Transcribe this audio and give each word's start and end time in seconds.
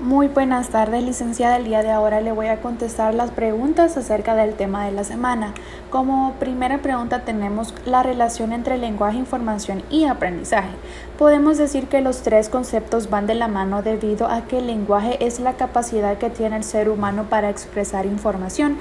Muy 0.00 0.28
buenas 0.28 0.68
tardes, 0.68 1.02
licenciada. 1.02 1.56
El 1.56 1.64
día 1.64 1.82
de 1.82 1.90
ahora 1.90 2.20
le 2.20 2.30
voy 2.30 2.46
a 2.46 2.60
contestar 2.60 3.14
las 3.14 3.32
preguntas 3.32 3.96
acerca 3.96 4.36
del 4.36 4.54
tema 4.54 4.84
de 4.84 4.92
la 4.92 5.02
semana. 5.02 5.54
Como 5.90 6.34
primera 6.34 6.78
pregunta 6.78 7.24
tenemos 7.24 7.74
la 7.84 8.04
relación 8.04 8.52
entre 8.52 8.78
lenguaje, 8.78 9.18
información 9.18 9.82
y 9.90 10.04
aprendizaje. 10.04 10.70
Podemos 11.18 11.58
decir 11.58 11.88
que 11.88 12.00
los 12.00 12.22
tres 12.22 12.48
conceptos 12.48 13.10
van 13.10 13.26
de 13.26 13.34
la 13.34 13.48
mano 13.48 13.82
debido 13.82 14.28
a 14.28 14.42
que 14.42 14.58
el 14.58 14.68
lenguaje 14.68 15.26
es 15.26 15.40
la 15.40 15.54
capacidad 15.54 16.16
que 16.16 16.30
tiene 16.30 16.58
el 16.58 16.62
ser 16.62 16.90
humano 16.90 17.24
para 17.28 17.50
expresar 17.50 18.06
información 18.06 18.78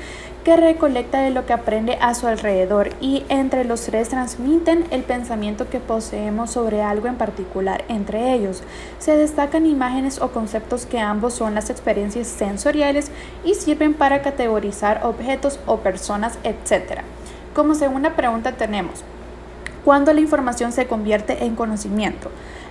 que 0.47 0.55
recolecta 0.55 1.19
de 1.19 1.31
lo 1.31 1.45
que 1.45 1.51
aprende 1.51 1.97
a 1.99 2.13
su 2.13 2.25
alrededor 2.25 2.91
y 3.01 3.25
entre 3.27 3.65
los 3.65 3.81
tres 3.81 4.07
transmiten 4.07 4.85
el 4.91 5.03
pensamiento 5.03 5.69
que 5.69 5.81
poseemos 5.81 6.51
sobre 6.51 6.81
algo 6.81 7.07
en 7.07 7.15
particular 7.15 7.83
entre 7.89 8.33
ellos. 8.33 8.63
Se 8.97 9.17
destacan 9.17 9.65
imágenes 9.65 10.21
o 10.21 10.31
conceptos 10.31 10.85
que 10.85 10.99
ambos 11.07 11.33
son 11.33 11.55
las 11.55 11.69
experiencias 11.69 12.27
sensoriales 12.27 13.11
y 13.43 13.55
sirven 13.55 13.93
para 13.93 14.21
categorizar 14.21 15.01
objetos 15.03 15.59
o 15.65 15.77
personas, 15.77 16.37
etc. 16.43 17.01
Como 17.55 17.75
segunda 17.75 18.15
pregunta 18.15 18.51
tenemos, 18.51 19.03
¿cuándo 19.83 20.13
la 20.13 20.19
información 20.19 20.71
se 20.71 20.85
convierte 20.85 21.45
en 21.45 21.55
conocimiento? 21.55 22.29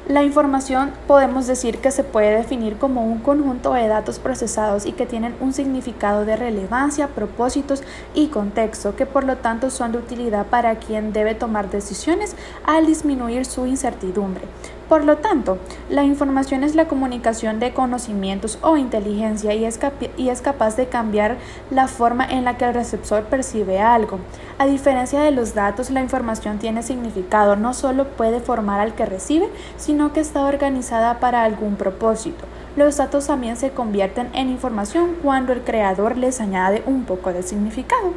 La 0.08 0.22
información 0.22 0.92
podemos 1.08 1.48
decir 1.48 1.78
que 1.78 1.90
se 1.90 2.04
puede 2.04 2.36
definir 2.36 2.76
como 2.76 3.04
un 3.04 3.18
conjunto 3.18 3.72
de 3.72 3.88
datos 3.88 4.20
procesados 4.20 4.86
y 4.86 4.92
que 4.92 5.04
tienen 5.04 5.34
un 5.40 5.52
significado 5.52 6.24
de 6.24 6.36
relevancia, 6.36 7.08
propósitos 7.08 7.82
y 8.14 8.28
contexto, 8.28 8.94
que 8.94 9.04
por 9.04 9.24
lo 9.24 9.38
tanto 9.38 9.68
son 9.68 9.90
de 9.90 9.98
utilidad 9.98 10.46
para 10.46 10.76
quien 10.76 11.12
debe 11.12 11.34
tomar 11.34 11.70
decisiones 11.70 12.36
al 12.64 12.86
disminuir 12.86 13.44
su 13.46 13.66
incertidumbre. 13.66 14.42
Por 14.88 15.04
lo 15.04 15.16
tanto, 15.16 15.58
la 15.90 16.04
información 16.04 16.62
es 16.62 16.76
la 16.76 16.86
comunicación 16.86 17.58
de 17.58 17.74
conocimientos 17.74 18.56
o 18.62 18.76
inteligencia 18.76 19.52
y 19.52 19.64
es, 19.64 19.80
y 20.16 20.28
es, 20.28 20.40
capaz 20.40 20.76
de 20.76 20.86
cambiar 20.86 21.38
la 21.70 21.88
forma 21.88 22.24
en 22.24 22.44
la 22.44 22.56
que 22.56 22.66
el 22.66 22.74
receptor 22.74 23.24
percibe 23.24 23.80
algo. 23.80 24.20
A 24.58 24.66
diferencia 24.66 25.20
de 25.20 25.32
los 25.32 25.54
datos, 25.54 25.90
la 25.90 26.02
información 26.02 26.60
tiene 26.60 26.84
significado, 26.84 27.56
no 27.56 27.74
solo 27.74 28.06
puede 28.10 28.38
formar 28.38 28.78
al 28.78 28.94
que 28.94 29.06
recibe, 29.06 29.48
sino 29.76 30.12
que 30.12 30.20
está 30.20 30.44
organizada 30.44 31.18
para 31.18 31.42
algún 31.42 31.74
propósito. 31.74 32.44
Los 32.76 32.96
datos 32.98 33.26
también 33.26 33.56
se 33.56 33.70
convierten 33.70 34.28
en 34.34 34.50
información 34.50 35.16
cuando 35.20 35.52
el 35.52 35.62
creador 35.62 36.16
les 36.16 36.40
añade 36.40 36.84
un 36.86 37.04
poco 37.04 37.32
de 37.32 37.42
significado. 37.42 38.12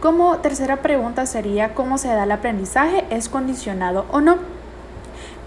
Como 0.00 0.38
tercera 0.38 0.76
pregunta 0.76 1.26
sería 1.26 1.74
cómo 1.74 1.98
se 1.98 2.08
da 2.08 2.24
el 2.24 2.32
aprendizaje, 2.32 3.04
¿es 3.10 3.28
condicionado 3.28 4.06
o 4.10 4.22
no? 4.22 4.59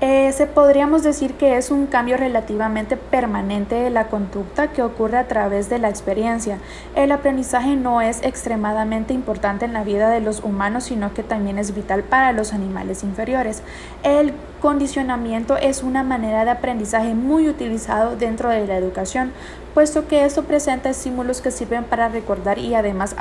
Eh, 0.02 0.32
se 0.34 0.48
podríamos 0.48 1.04
decir 1.04 1.36
que 1.36 1.56
es 1.56 1.72
un 1.72 1.86
cambio 1.88 2.18
relativamente 2.18 2.98
permanente 2.98 3.76
de 3.76 3.90
la 3.90 4.08
conducta 4.08 4.68
que 4.68 4.82
ocurre 4.82 5.18
a 5.18 5.28
través 5.28 5.70
de 5.70 5.80
la 5.80 5.88
experiencia. 5.88 6.60
El 6.96 7.12
aprendizaje 7.12 7.78
no 7.78 8.02
es 8.02 8.22
extremadamente 8.22 9.14
importante 9.14 9.64
en 9.64 9.72
la 9.72 9.84
vida 9.84 10.10
de 10.10 10.20
los 10.20 10.44
humanos, 10.44 10.86
sino 10.86 11.14
que 11.14 11.24
también 11.24 11.58
es 11.58 11.74
vital 11.74 12.04
para 12.04 12.34
los 12.34 12.52
animales 12.52 13.04
inferiores. 13.04 13.64
El 14.04 14.34
condicionamiento 14.62 15.58
es 15.58 15.84
una 15.84 16.04
manera 16.04 16.44
de 16.44 16.52
aprendizaje 16.52 17.14
muy 17.14 17.48
utilizado 17.48 18.16
dentro 18.16 18.50
de 18.50 18.66
la 18.68 18.78
educación, 18.78 19.32
puesto 19.74 20.08
que 20.08 20.26
esto 20.26 20.44
presenta 20.44 20.90
estímulos 20.90 21.42
que 21.42 21.52
sirven 21.52 21.84
para 21.84 22.10
recordar 22.10 22.60
y 22.60 22.76
además 22.76 23.16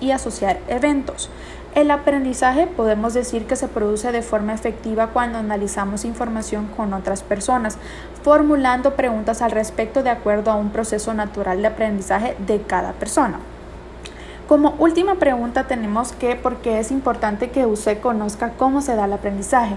y 0.00 0.10
asociar 0.10 0.58
eventos. 0.68 1.30
El 1.74 1.90
aprendizaje 1.90 2.68
podemos 2.68 3.14
decir 3.14 3.46
que 3.46 3.56
se 3.56 3.66
produce 3.66 4.12
de 4.12 4.22
forma 4.22 4.54
efectiva 4.54 5.08
cuando 5.08 5.38
analizamos 5.38 6.04
información 6.04 6.68
con 6.76 6.92
otras 6.94 7.24
personas, 7.24 7.78
formulando 8.22 8.94
preguntas 8.94 9.42
al 9.42 9.50
respecto 9.50 10.04
de 10.04 10.10
acuerdo 10.10 10.52
a 10.52 10.54
un 10.54 10.70
proceso 10.70 11.14
natural 11.14 11.62
de 11.62 11.66
aprendizaje 11.66 12.36
de 12.46 12.62
cada 12.62 12.92
persona. 12.92 13.40
Como 14.46 14.76
última 14.78 15.16
pregunta 15.16 15.64
tenemos 15.64 16.12
que 16.12 16.36
por 16.36 16.58
qué 16.58 16.78
es 16.78 16.92
importante 16.92 17.50
que 17.50 17.66
usted 17.66 18.00
conozca 18.00 18.50
cómo 18.50 18.80
se 18.80 18.94
da 18.94 19.06
el 19.06 19.12
aprendizaje. 19.12 19.74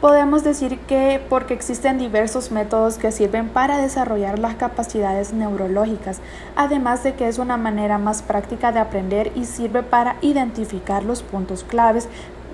Podemos 0.00 0.44
decir 0.44 0.78
que 0.78 1.20
porque 1.28 1.54
existen 1.54 1.98
diversos 1.98 2.52
métodos 2.52 2.98
que 2.98 3.10
sirven 3.10 3.48
para 3.48 3.78
desarrollar 3.78 4.38
las 4.38 4.54
capacidades 4.54 5.32
neurológicas, 5.32 6.20
además 6.54 7.02
de 7.02 7.14
que 7.14 7.26
es 7.26 7.38
una 7.38 7.56
manera 7.56 7.98
más 7.98 8.22
práctica 8.22 8.70
de 8.70 8.78
aprender 8.78 9.32
y 9.34 9.44
sirve 9.44 9.82
para 9.82 10.14
identificar 10.20 11.02
los 11.02 11.24
puntos 11.24 11.64
claves 11.64 12.08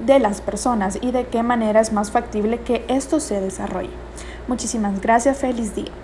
de 0.07 0.21
las 0.21 0.41
personas 0.41 0.99
y 1.03 1.11
de 1.11 1.27
qué 1.27 1.43
manera 1.43 1.81
es 1.81 1.93
más 1.93 2.11
factible 2.11 2.61
que 2.61 2.87
esto 2.89 3.21
se 3.21 3.39
desarrolle. 3.43 3.91
Muchísimas 4.49 5.03
gracias, 5.03 5.37
feliz 5.37 5.75
día. 5.75 6.04